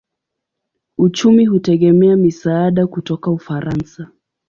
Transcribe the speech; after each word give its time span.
Uchumi 0.97 1.45
hutegemea 1.45 2.15
misaada 2.17 2.87
kutoka 2.87 3.31
Ufaransa. 3.31 4.11